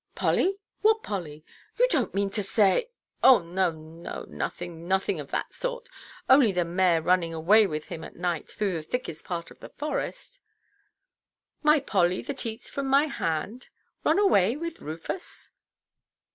[0.15, 0.57] "Polly!
[0.81, 1.45] What Polly?
[1.77, 2.89] You donʼt mean to say——"
[3.21, 5.87] "No, no, dear, nothing of that sort!
[6.27, 9.69] Only the mare running away with him at night through the thickest part of the
[9.69, 10.39] forest."
[11.61, 13.67] "My Polly that eats from my hand!
[14.03, 15.51] Run away with Rufus!"